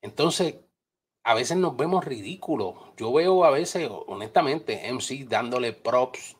Entonces, 0.01 0.64
a 1.25 1.33
veces 1.33 1.57
nos 1.57 1.75
vemos 1.75 2.05
ridículos. 2.05 2.75
Yo 2.97 3.11
veo 3.11 3.43
a 3.45 3.49
veces, 3.49 3.89
honestamente, 4.07 4.91
MC 4.91 5.27
dándole 5.27 5.73
props 5.73 6.37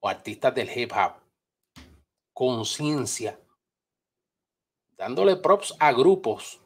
o 0.00 0.08
artistas 0.08 0.54
del 0.54 0.70
hip 0.74 0.92
hop, 0.92 1.12
conciencia, 2.32 3.38
dándole 4.96 5.36
props 5.36 5.76
a 5.78 5.92
grupos 5.92 6.58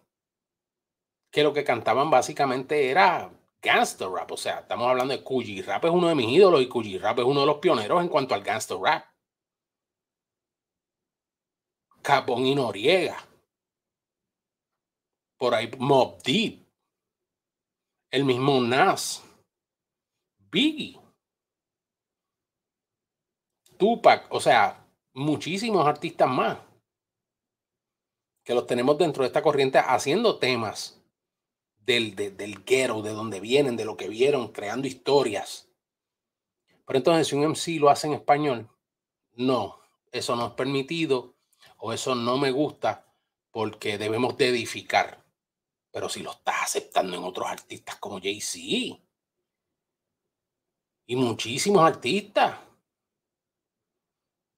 que 1.33 1.43
lo 1.43 1.53
que 1.53 1.65
cantaban 1.65 2.11
básicamente 2.11 2.91
era 2.91 3.33
gangster 3.61 4.09
rap. 4.09 4.31
O 4.31 4.37
sea, 4.37 4.61
estamos 4.61 4.87
hablando 4.87 5.13
de 5.13 5.25
Coogee 5.25 5.63
Rap 5.63 5.85
es 5.85 5.91
uno 5.91 6.07
de 6.07 6.15
mis 6.15 6.29
ídolos 6.29 6.63
y 6.63 6.69
Coogee 6.69 6.99
Rap 6.99 7.19
es 7.19 7.25
uno 7.25 7.41
de 7.41 7.47
los 7.47 7.59
pioneros 7.59 8.01
en 8.01 8.09
cuanto 8.09 8.37
al 8.37 8.45
gangster 8.45 8.79
rap. 8.79 9.05
Capón 12.03 12.47
y 12.47 12.55
Noriega. 12.55 13.19
Por 15.37 15.55
ahí 15.57 15.69
Mob 15.77 16.23
Deep. 16.23 16.66
El 18.11 18.25
mismo 18.25 18.61
Nas. 18.61 19.23
Biggie. 20.51 21.01
Tupac. 23.77 24.27
O 24.33 24.41
sea, 24.41 24.87
muchísimos 25.13 25.87
artistas 25.87 26.29
más. 26.29 26.59
Que 28.45 28.55
los 28.55 28.67
tenemos 28.67 28.97
dentro 28.97 29.23
de 29.23 29.29
esta 29.29 29.43
corriente 29.43 29.79
haciendo 29.79 30.39
temas 30.39 31.03
del, 31.79 32.15
del 32.15 32.65
ghetto, 32.65 33.03
de 33.03 33.13
donde 33.13 33.41
vienen, 33.41 33.77
de 33.77 33.85
lo 33.85 33.97
que 33.97 34.09
vieron, 34.09 34.53
creando 34.53 34.87
historias. 34.87 35.69
Pero 36.87 36.99
entonces, 36.99 37.27
si 37.27 37.37
un 37.37 37.43
MC 37.43 37.81
lo 37.81 37.91
hace 37.91 38.07
en 38.07 38.15
español, 38.15 38.71
no, 39.35 39.81
eso 40.13 40.37
no 40.37 40.47
es 40.47 40.53
permitido 40.53 41.35
o 41.79 41.93
eso 41.93 42.15
no 42.15 42.39
me 42.39 42.51
gusta 42.53 43.13
porque 43.51 43.99
debemos 43.99 44.37
de 44.37 44.49
edificar. 44.49 45.26
Pero 45.97 46.11
si 46.11 46.23
lo 46.23 46.31
estás 46.31 46.57
aceptando 46.63 47.17
en 47.17 47.25
otros 47.25 47.49
artistas 47.49 47.97
como 47.97 48.21
Jay-Z 48.21 49.03
y 51.07 51.17
muchísimos 51.17 51.83
artistas, 51.83 52.61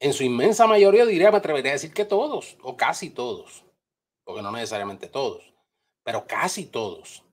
en 0.00 0.12
su 0.12 0.24
inmensa 0.24 0.66
mayoría 0.66 1.06
diría, 1.06 1.30
me 1.30 1.36
atrevería 1.36 1.70
a 1.70 1.74
decir 1.74 1.94
que 1.94 2.04
todos, 2.04 2.56
o 2.60 2.76
casi 2.76 3.10
todos, 3.10 3.64
porque 4.24 4.42
no 4.42 4.50
necesariamente 4.50 5.06
todos, 5.06 5.54
pero 6.02 6.26
casi 6.26 6.66
todos 6.66 7.24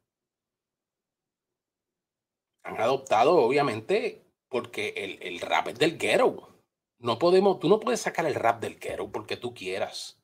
han 2.63 2.79
adoptado, 2.79 3.38
obviamente, 3.38 4.24
porque 4.50 4.89
el, 4.89 5.24
el 5.24 5.39
rap 5.39 5.69
es 5.69 5.79
del 5.79 5.97
ghetto. 5.97 6.63
No 7.00 7.17
podemos, 7.17 7.59
tú 7.59 7.69
no 7.69 7.79
puedes 7.79 8.01
sacar 8.01 8.27
el 8.27 8.35
rap 8.35 8.62
del 8.62 8.77
ghetto 8.77 9.12
porque 9.12 9.35
tú 9.35 9.55
quieras. 9.55 10.21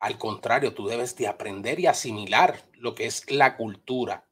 Al 0.00 0.18
contrario, 0.18 0.74
tú 0.74 0.86
debes 0.86 1.16
de 1.16 1.26
aprender 1.26 1.80
y 1.80 1.86
asimilar 1.86 2.62
lo 2.74 2.94
que 2.94 3.06
es 3.06 3.30
la 3.30 3.56
cultura. 3.56 4.28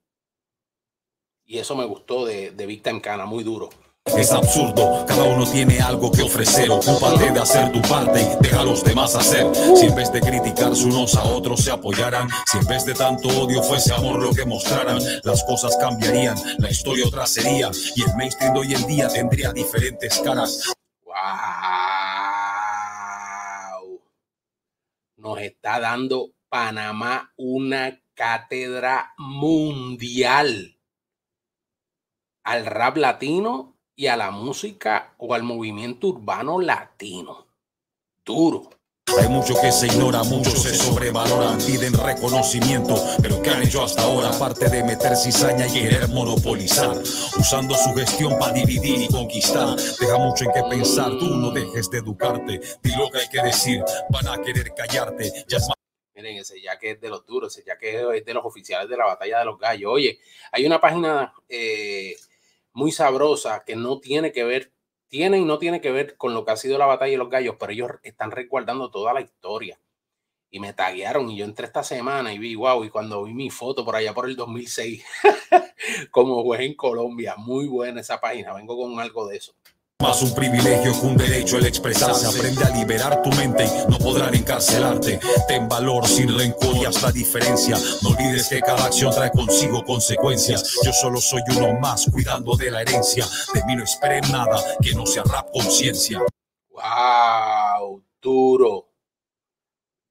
Y 1.45 1.59
eso 1.59 1.77
me 1.77 1.85
gustó 1.85 2.25
de, 2.25 2.51
de 2.51 2.67
Big 2.67 2.83
Time 2.83 3.01
Cana, 3.01 3.27
muy 3.27 3.45
duro. 3.45 3.71
Es 4.07 4.33
absurdo, 4.33 5.05
cada 5.09 5.25
uno 5.25 5.51
tiene 5.51 5.81
algo 5.81 6.13
que 6.13 6.23
ofrecer. 6.23 6.71
Ocúpate 6.71 7.31
de 7.33 7.41
hacer 7.41 7.73
tu 7.73 7.81
parte 7.83 8.21
y 8.21 8.43
deja 8.43 8.61
a 8.61 8.65
los 8.65 8.85
demás 8.85 9.15
hacer. 9.17 9.47
Si 9.75 9.87
en 9.87 9.95
vez 9.95 10.13
de 10.13 10.21
criticarse 10.21 10.85
unos 10.85 11.15
a 11.17 11.25
otros 11.25 11.65
se 11.65 11.71
apoyaran, 11.71 12.29
si 12.47 12.59
en 12.59 12.67
vez 12.67 12.85
de 12.85 12.95
tanto 12.95 13.29
odio 13.29 13.63
fuese 13.63 13.95
amor 13.95 14.21
lo 14.21 14.33
que 14.35 14.45
mostraran, 14.45 14.99
las 15.23 15.43
cosas 15.45 15.77
cambiarían, 15.79 16.37
la 16.59 16.71
historia 16.71 17.07
otra 17.07 17.27
sería 17.27 17.71
y 17.97 18.03
el 18.03 18.15
mainstream 18.15 18.53
de 18.53 18.61
hoy 18.61 18.75
en 18.75 18.87
día 18.87 19.09
tendría 19.09 19.53
diferentes 19.53 20.21
caras. 20.21 20.75
¡Wow! 21.05 21.15
Nos 25.25 25.41
está 25.41 25.81
dando 25.81 26.35
Panamá 26.51 27.33
una 27.39 27.99
cátedra 28.13 29.15
mundial 29.17 30.79
al 32.43 32.67
rap 32.67 32.99
latino 32.99 33.79
y 33.97 34.09
a 34.09 34.19
la 34.19 34.31
música 34.31 35.15
o 35.17 35.33
al 35.33 35.43
movimiento 35.43 36.09
urbano 36.09 36.61
latino. 36.61 37.47
Duro. 38.23 38.69
Hay 39.07 39.29
mucho 39.29 39.55
que 39.61 39.71
se 39.71 39.87
ignora, 39.87 40.23
muchos 40.25 40.63
se 40.63 40.75
sobrevaloran, 40.75 41.59
piden 41.59 41.93
reconocimiento, 41.93 42.97
pero 43.23 43.41
¿qué 43.43 43.51
han 43.51 43.63
hecho 43.63 43.85
hasta 43.85 44.03
ahora? 44.03 44.31
Aparte 44.31 44.69
de 44.69 44.83
meter 44.83 45.17
cizaña 45.17 45.67
y 45.67 45.73
querer 45.73 46.09
monopolizar, 46.09 46.97
usando 47.39 47.75
su 47.75 47.95
gestión 47.95 48.39
para 48.39 48.53
dividir 48.53 49.03
y 49.03 49.09
conquistar. 49.09 49.77
Deja 49.77 50.19
mucho 50.19 50.45
en 50.45 50.53
qué 50.53 50.63
pensar, 50.69 51.11
tú 51.19 51.27
no 51.27 51.51
dejes 51.51 51.91
de 51.91 51.99
educarte, 51.99 52.61
di 52.83 52.97
lo 52.97 53.11
que 53.11 53.19
hay 53.19 53.29
que 53.29 53.43
decir, 53.43 53.85
van 54.11 54.27
a 54.27 54.43
querer 54.43 54.73
callarte. 54.75 55.45
Ya 55.49 55.59
es 55.59 55.69
Miren, 56.15 56.37
ese 56.39 56.61
ya 56.61 56.79
que 56.79 56.93
es 56.93 57.01
de 57.01 57.09
los 57.09 57.27
duros, 57.27 57.57
ese 57.57 57.67
ya 57.67 57.77
que 57.77 58.17
es 58.17 58.25
de 58.25 58.35
los 58.35 58.45
oficiales 58.45 58.89
de 58.89 58.97
la 58.97 59.07
batalla 59.07 59.41
de 59.41 59.45
los 59.45 59.59
gallos. 59.59 59.93
Oye, 59.93 60.19
hay 60.51 60.65
una 60.65 60.81
página 60.81 61.35
eh, 61.49 62.17
muy 62.73 62.91
sabrosa 62.91 63.65
que 63.65 63.77
no 63.77 64.01
tiene 64.01 64.33
que 64.33 64.45
ver, 64.45 64.73
tiene 65.15 65.39
y 65.39 65.45
no 65.45 65.61
tiene 65.61 65.81
que 65.81 65.93
ver 65.93 66.17
con 66.17 66.35
lo 66.35 66.45
que 66.45 66.51
ha 66.51 66.57
sido 66.57 66.77
la 66.77 66.87
batalla 66.87 67.13
de 67.13 67.19
los 67.19 67.31
gallos, 67.31 67.55
pero 67.57 67.71
ellos 67.71 67.93
están 68.03 68.33
resguardando 68.33 68.91
toda 68.91 69.15
la 69.15 69.21
historia. 69.21 69.79
Y 70.51 70.59
me 70.59 70.73
taguearon 70.73 71.31
y 71.31 71.37
yo 71.37 71.45
entré 71.45 71.67
esta 71.67 71.85
semana 71.85 72.33
y 72.35 72.39
vi, 72.41 72.57
wow, 72.57 72.83
y 72.83 72.91
cuando 72.91 73.23
vi 73.23 73.33
mi 73.33 73.49
foto 73.49 73.85
por 73.85 73.95
allá 73.95 74.13
por 74.13 74.29
el 74.29 74.35
2006, 74.35 75.05
como 76.11 76.43
fue 76.43 76.65
en 76.65 76.75
Colombia, 76.75 77.37
muy 77.37 77.69
buena 77.69 78.01
esa 78.01 78.21
página, 78.21 78.55
vengo 78.55 78.77
con 78.77 78.99
algo 78.99 79.29
de 79.29 79.37
eso. 79.37 79.55
Más 80.01 80.23
un 80.23 80.35
privilegio 80.35 80.93
que 80.93 81.07
un 81.07 81.17
derecho 81.17 81.57
el 81.57 81.67
expresarse. 81.67 82.27
Aprende 82.27 82.65
a 82.65 82.71
liberar 82.71 83.23
tu 83.23 83.31
mente 83.33 83.65
y 83.65 83.91
no 83.91 83.97
podrán 83.99 84.35
encarcelarte. 84.35 85.21
Ten 85.47 85.69
valor 85.69 86.07
sin 86.07 86.37
rencor 86.37 86.77
y 86.77 86.85
hasta 86.85 87.13
diferencia. 87.13 87.77
No 88.03 88.11
olvides 88.11 88.49
que 88.49 88.61
cada 88.61 88.87
acción 88.87 89.15
trae 89.15 89.31
consigo 89.31 89.85
consecuencias. 89.85 90.81
Yo 90.85 90.93
solo 90.93 91.21
soy 91.21 91.43
uno 91.57 91.79
más 91.79 92.07
cuidando 92.11 92.57
de 92.57 92.71
la 92.71 92.83
herencia. 92.83 93.25
De 93.55 93.65
mí 93.65 93.77
no 93.77 93.85
esperen 93.85 94.31
nada 94.33 94.61
que 94.83 94.95
no 94.95 95.07
sea 95.07 95.23
rap 95.23 95.51
conciencia. 95.53 96.21
Wow, 96.71 98.03
duro. 98.21 98.91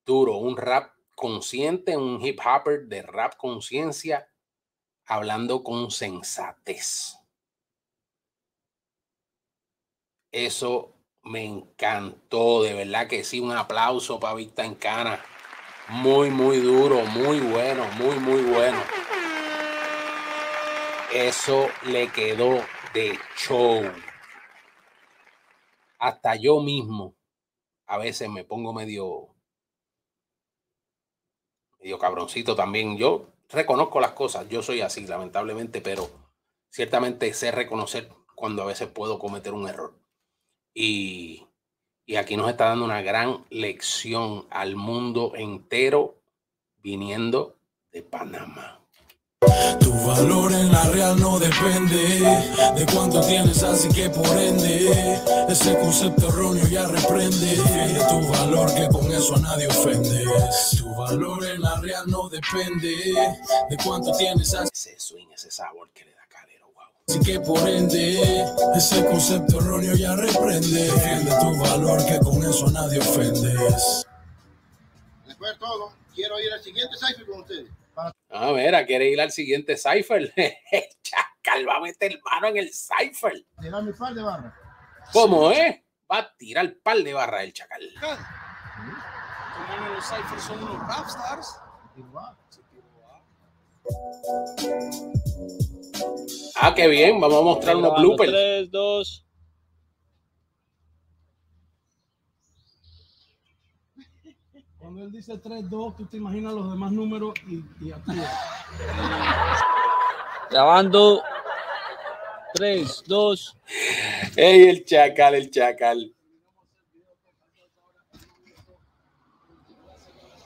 Duro. 0.05 0.37
Un 0.37 0.57
rap 0.57 0.93
consciente, 1.13 1.97
un 1.97 2.21
hip 2.21 2.39
hopper 2.43 2.87
de 2.87 3.01
rap 3.01 3.35
conciencia, 3.37 4.27
hablando 5.05 5.61
con 5.61 5.91
sensatez. 5.91 7.22
Eso 10.33 10.95
me 11.21 11.45
encantó, 11.45 12.63
de 12.63 12.73
verdad 12.73 13.07
que 13.07 13.23
sí, 13.23 13.39
un 13.39 13.51
aplauso 13.51 14.19
para 14.19 14.33
Vista 14.33 14.65
en 14.65 14.73
Cana. 14.73 15.23
Muy, 15.89 16.31
muy 16.31 16.57
duro, 16.57 17.05
muy 17.05 17.39
bueno, 17.39 17.85
muy, 17.99 18.17
muy 18.17 18.41
bueno. 18.41 18.79
Eso 21.13 21.67
le 21.85 22.11
quedó 22.11 22.65
de 22.95 23.19
show. 23.37 23.83
Hasta 25.99 26.35
yo 26.35 26.59
mismo 26.61 27.15
a 27.85 27.99
veces 27.99 28.27
me 28.27 28.43
pongo 28.43 28.73
medio, 28.73 29.35
medio 31.79 31.99
cabroncito 31.99 32.55
también. 32.55 32.97
Yo 32.97 33.27
reconozco 33.49 33.99
las 33.99 34.13
cosas, 34.13 34.49
yo 34.49 34.63
soy 34.63 34.81
así, 34.81 35.05
lamentablemente, 35.05 35.79
pero 35.79 36.09
ciertamente 36.71 37.31
sé 37.35 37.51
reconocer 37.51 38.09
cuando 38.33 38.63
a 38.63 38.65
veces 38.65 38.87
puedo 38.87 39.19
cometer 39.19 39.53
un 39.53 39.69
error. 39.69 40.02
Y, 40.73 41.45
y 42.05 42.15
aquí 42.15 42.35
nos 42.35 42.49
está 42.49 42.69
dando 42.69 42.85
una 42.85 43.01
gran 43.01 43.45
lección 43.49 44.45
al 44.49 44.75
mundo 44.75 45.33
entero 45.35 46.15
viniendo 46.81 47.55
de 47.91 48.01
Panamá. 48.01 48.79
Tu 49.79 49.91
valor 50.07 50.53
en 50.53 50.71
la 50.71 50.83
real 50.89 51.19
no 51.19 51.37
depende 51.37 51.97
de 52.75 52.85
cuánto 52.93 53.21
tienes, 53.21 53.61
así 53.63 53.89
que 53.89 54.09
por 54.09 54.37
ende, 54.37 55.17
ese 55.49 55.77
concepto 55.79 56.29
erróneo 56.29 56.65
ya 56.67 56.87
reprende. 56.87 57.57
Tu 58.09 58.27
valor, 58.29 58.73
que 58.73 58.87
con 58.87 59.11
eso 59.11 59.35
a 59.35 59.39
nadie 59.39 59.67
ofende. 59.67 60.25
Tu 60.77 60.95
valor 60.95 61.45
en 61.45 61.61
la 61.61 61.79
real 61.81 62.05
no 62.07 62.29
depende 62.29 62.95
de 63.69 63.77
cuánto 63.83 64.11
tienes, 64.13 64.53
así 64.53 64.69
Ese 64.73 64.99
swing, 64.99 65.27
ese 65.33 65.51
sabor 65.51 65.89
que 65.93 66.05
le 66.05 66.11
da. 66.11 66.22
Así 67.07 67.19
que 67.19 67.39
por 67.39 67.67
ende, 67.67 68.43
ese 68.75 69.05
concepto 69.05 69.59
erróneo 69.59 69.95
ya 69.95 70.15
reprende. 70.15 70.83
Defiende 70.83 71.31
tu 71.39 71.57
valor, 71.57 72.05
que 72.05 72.19
con 72.19 72.43
eso 72.43 72.67
a 72.67 72.71
nadie 72.71 72.99
ofendes. 72.99 74.05
Después 75.25 75.51
de 75.51 75.59
todo, 75.59 75.93
quiero 76.15 76.39
ir 76.39 76.51
al 76.53 76.63
siguiente 76.63 76.95
cipher 76.97 77.25
con 77.25 77.41
ustedes. 77.41 77.69
A 78.29 78.51
ver, 78.51 78.85
¿quiere 78.85 79.09
ir 79.09 79.21
al 79.21 79.31
siguiente 79.31 79.77
cipher? 79.77 80.33
Cha. 81.03 81.33
Chacal 81.43 81.67
va 81.67 81.75
a 81.75 81.79
meter 81.81 82.19
mano 82.23 82.47
en 82.47 82.57
el 82.57 82.71
Cypher. 82.73 83.45
Tira 83.59 83.81
mi 83.81 83.91
par 83.93 84.13
de 84.13 84.21
barra. 84.21 84.55
¿Cómo 85.11 85.51
es? 85.51 85.81
Va 86.11 86.19
a 86.19 86.35
tirar 86.37 86.73
par 86.81 86.97
de 86.97 87.13
barra 87.13 87.43
el 87.43 87.53
Chacal. 87.53 87.81
Como 87.99 89.95
los 89.95 90.05
Cyphers 90.05 90.43
son 90.43 90.63
unos 90.63 90.87
rapstars. 90.87 91.59
Ah, 96.55 96.73
qué 96.75 96.87
bien. 96.87 97.19
Vamos 97.19 97.39
a 97.39 97.43
mostrar 97.43 97.75
unos 97.75 97.99
bloopers. 97.99 98.31
3, 98.31 98.71
2. 98.71 99.25
Cuando 104.77 105.03
él 105.03 105.11
dice 105.11 105.33
3-2, 105.33 105.95
tú 105.97 106.05
te 106.05 106.17
imaginas 106.17 106.53
los 106.53 106.69
demás 106.69 106.91
números 106.91 107.33
y, 107.47 107.63
y 107.85 107.91
actúas. 107.91 108.29
Grabando. 110.49 111.23
3, 112.53 113.03
2. 113.07 113.57
Ey, 114.35 114.69
el 114.69 114.85
Chacal, 114.85 115.35
el 115.35 115.49
Chacal. 115.49 116.15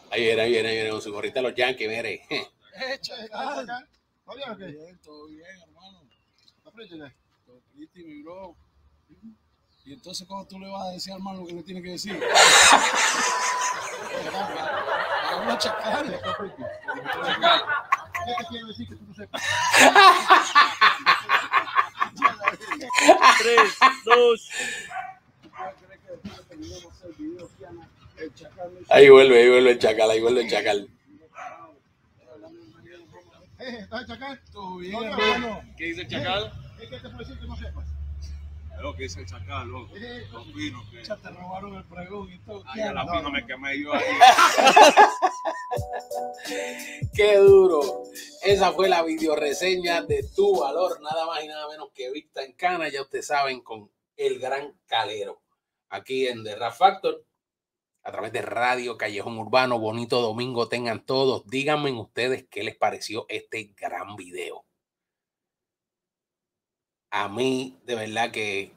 Ahí 0.10 0.22
viene, 0.24 0.41
ahí 0.41 0.51
viene, 0.51 0.70
ahí 0.70 0.75
viene 0.75 0.89
con 0.89 1.01
su 1.01 1.12
gorrita 1.12 1.41
de 1.41 1.50
los 1.50 1.56
Yankees, 1.56 1.89
mire. 1.89 2.22
¡Eh, 2.79 3.00
chacal! 3.01 3.65
¿Todo 4.25 4.36
bien 4.36 4.50
o 4.51 4.57
qué? 4.57 4.65
Bien, 4.65 4.98
todo 5.03 5.27
bien, 5.27 5.62
hermano. 5.67 6.01
¿Está 6.57 6.72
frito? 6.72 6.96
Todo 7.46 7.62
pretty, 7.74 8.03
mi 8.03 8.22
bro. 8.22 8.55
Y 9.84 9.93
entonces, 9.93 10.27
¿cómo 10.27 10.46
tú 10.46 10.60
le 10.60 10.69
vas 10.69 10.88
a 10.88 10.91
decir 10.91 11.13
al 11.13 11.19
hermano 11.19 11.39
lo 11.41 11.48
que 11.48 11.53
le 11.53 11.63
tiene 11.63 11.81
que 11.81 11.91
decir? 11.91 12.19
Chacal. 15.57 16.19
¿Qué 18.25 18.34
te 18.38 18.46
quiero 18.50 18.67
decir 18.67 18.89
que 18.89 18.96
tú 18.96 19.05
no 19.07 19.13
sepas? 19.15 19.41
3, 23.39 23.62
2. 24.05 24.50
El 28.17 28.34
chacal 28.36 28.72
me 28.72 28.79
Ahí 28.89 29.10
vuelve, 29.10 29.41
ahí 29.41 29.50
vuelve 29.50 29.72
el 29.72 29.79
Chacal, 29.79 30.12
ahí 30.12 30.22
vuelve 30.22 30.41
el 30.41 30.50
Chacal. 30.50 30.89
Eh, 33.67 33.79
¿Estás 33.81 34.07
chacal? 34.07 34.39
Todo 34.51 34.77
bien, 34.77 34.93
No, 34.93 35.01
no, 35.01 35.07
hermano. 35.12 35.62
¿Qué 35.77 35.86
dice 35.86 36.01
el 36.01 36.07
chacal? 36.07 36.51
¿Qué 36.79 36.88
te 36.88 37.00
puedo 37.01 37.17
decir 37.17 37.38
que 37.38 37.47
no 37.47 37.55
sepas? 37.57 37.86
Lo 38.81 38.95
que 38.95 39.03
dice 39.03 39.19
el 39.21 39.25
chacal, 39.25 39.67
loco. 39.67 39.93
Eh, 39.97 40.25
Los 40.31 40.53
vinos 40.53 40.88
que. 40.89 41.03
Ya 41.03 41.17
te 41.17 41.29
robaron 41.29 41.75
el 41.75 41.83
pregón 41.83 42.31
y 42.31 42.39
todo. 42.39 42.63
Ay, 42.67 42.81
a 42.81 42.93
la 42.93 43.05
pino 43.12 43.29
me 43.29 43.45
quemé 43.45 43.81
yo 43.81 43.93
ahí. 43.93 44.03
Qué 47.13 47.38
duro. 47.38 48.03
Esa 48.43 48.71
fue 48.71 48.88
la 48.88 49.03
videoreseña 49.03 50.03
de 50.03 50.24
Tu 50.36 50.59
Valor, 50.59 51.01
nada 51.01 51.25
más 51.25 51.43
y 51.43 51.47
nada 51.47 51.67
menos 51.67 51.89
que 51.93 52.12
Vista 52.12 52.43
en 52.43 52.53
Cana, 52.53 52.88
ya 52.89 53.01
ustedes 53.01 53.27
saben, 53.27 53.62
con 53.62 53.91
el 54.15 54.39
gran 54.39 54.74
calero. 54.86 55.41
Aquí 55.89 56.27
en 56.27 56.43
The 56.43 56.55
Rap 56.55 56.74
Factor, 56.74 57.24
a 58.07 58.11
través 58.11 58.31
de 58.31 58.41
Radio 58.41 58.97
Callejón 58.97 59.37
Urbano. 59.37 59.79
Bonito 59.79 60.21
domingo 60.21 60.69
tengan 60.69 61.05
todos. 61.05 61.45
Díganme 61.45 61.91
ustedes 61.91 62.45
qué 62.49 62.63
les 62.63 62.77
pareció 62.77 63.25
este 63.27 63.73
gran 63.77 64.15
video. 64.15 64.63
A 67.11 67.27
mí, 67.27 67.77
de 67.83 67.95
verdad 67.95 68.31
que 68.31 68.71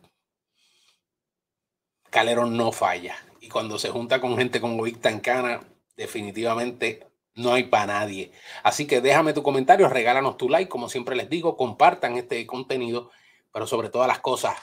Calero 2.11 2.45
no 2.47 2.73
falla. 2.73 3.17
Y 3.41 3.49
cuando 3.49 3.79
se 3.79 3.91
junta 3.91 4.21
con 4.21 4.37
gente 4.37 4.61
como 4.61 4.83
Vista 4.83 5.11
en 5.11 5.21
Cana, 5.21 5.61
definitivamente 5.97 7.07
no 7.37 7.53
hay 7.53 7.65
para 7.65 7.87
nadie. 7.87 8.33
Así 8.65 8.89
que 8.89 9.01
déjame 9.01 9.33
tu 9.33 9.45
comentario, 9.45 9.89
regálanos 9.89 10.39
tu 10.39 10.49
like, 10.49 10.69
como 10.69 10.89
siempre 10.89 11.15
les 11.15 11.31
digo, 11.31 11.57
compartan 11.57 12.17
este 12.17 12.45
contenido, 12.49 13.13
pero 13.53 13.69
sobre 13.69 13.91
todas 13.91 14.09
las 14.09 14.19
cosas, 14.19 14.57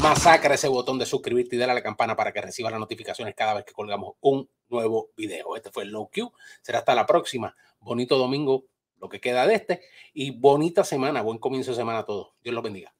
masacra 0.00 0.54
ese 0.54 0.68
botón 0.68 0.98
de 0.98 1.06
suscribirte 1.06 1.56
y 1.56 1.58
dale 1.58 1.72
a 1.72 1.74
la 1.74 1.82
campana 1.82 2.16
para 2.16 2.32
que 2.32 2.40
reciba 2.40 2.70
las 2.70 2.80
notificaciones 2.80 3.34
cada 3.34 3.54
vez 3.54 3.64
que 3.64 3.72
colgamos 3.72 4.14
un 4.20 4.48
nuevo 4.68 5.10
video. 5.16 5.56
Este 5.56 5.70
fue 5.70 5.84
el 5.84 5.92
No 5.92 6.08
Q. 6.12 6.32
Será 6.62 6.78
hasta 6.78 6.94
la 6.94 7.06
próxima. 7.06 7.54
Bonito 7.80 8.16
domingo, 8.16 8.66
lo 9.00 9.08
que 9.08 9.20
queda 9.20 9.46
de 9.46 9.54
este, 9.54 9.82
y 10.12 10.38
bonita 10.38 10.84
semana, 10.84 11.22
buen 11.22 11.38
comienzo 11.38 11.72
de 11.72 11.76
semana 11.76 12.00
a 12.00 12.04
todos. 12.04 12.34
Dios 12.42 12.54
los 12.54 12.64
bendiga. 12.64 12.94